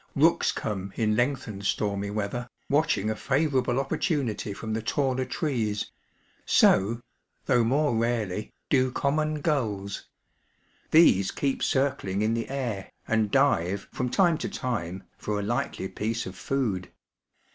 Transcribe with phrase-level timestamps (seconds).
[0.15, 5.91] Books come in lengthened stormy weather, watching a favourable opportunity from the taller trees;
[6.43, 7.03] so ŌĆö
[7.61, 10.07] ^though more rarely ŌĆö do common gulls.
[10.89, 15.87] These keep circling in the air, imd dive from time to time for a likely
[15.87, 16.89] piece of food.